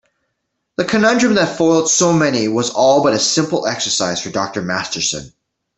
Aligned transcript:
The 0.77 0.85
conundrum 0.85 1.35
that 1.35 1.59
foiled 1.59 1.87
so 1.87 2.11
many 2.11 2.47
was 2.47 2.71
all 2.71 3.03
but 3.03 3.13
a 3.13 3.19
simple 3.19 3.67
exercise 3.67 4.19
for 4.19 4.31
Dr. 4.31 4.63
Masterson. 4.63 5.31